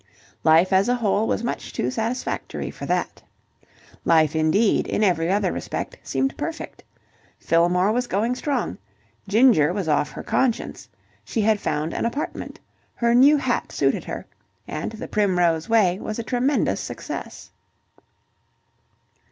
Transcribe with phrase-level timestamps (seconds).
[0.43, 3.21] Life as a whole was much too satisfactory for that.
[4.03, 6.83] Life indeed, in every other respect, seemed perfect.
[7.37, 8.79] Fillmore was going strong;
[9.27, 10.89] Ginger was off her conscience;
[11.23, 12.59] she had found an apartment;
[12.95, 14.25] her new hat suited her;
[14.67, 17.51] and "The Primrose Way" was a tremendous success.